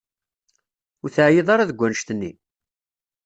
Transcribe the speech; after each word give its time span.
Ur 1.03 1.09
teεyiḍ 1.15 1.47
ara 1.53 1.69
deg 1.69 1.79
annect-nni? 1.85 2.31